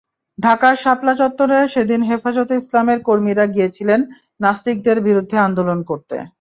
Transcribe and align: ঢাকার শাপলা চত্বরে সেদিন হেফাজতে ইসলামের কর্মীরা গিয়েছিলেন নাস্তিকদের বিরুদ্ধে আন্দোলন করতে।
ঢাকার 0.39 0.75
শাপলা 0.75 1.13
চত্বরে 1.15 1.59
সেদিন 1.67 2.01
হেফাজতে 2.03 2.53
ইসলামের 2.55 2.99
কর্মীরা 3.03 3.45
গিয়েছিলেন 3.45 3.99
নাস্তিকদের 4.39 4.97
বিরুদ্ধে 5.01 5.37
আন্দোলন 5.39 5.79
করতে। 5.83 6.17